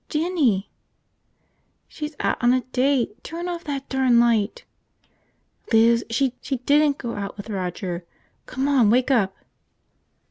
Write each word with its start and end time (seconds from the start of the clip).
"Jinny." 0.09 0.67
"She's 1.87 2.15
out 2.19 2.41
on 2.43 2.53
a 2.53 2.61
date. 2.61 3.23
Turn 3.23 3.47
off 3.47 3.63
that 3.65 3.87
darn 3.87 4.19
light!" 4.19 4.63
"Liz, 5.71 6.03
she 6.09 6.29
didn't 6.65 6.97
go 6.97 7.13
out 7.13 7.37
with 7.37 7.51
Roger! 7.51 8.03
Come 8.47 8.67
on, 8.67 8.89
wake 8.89 9.11
up!" 9.11 9.35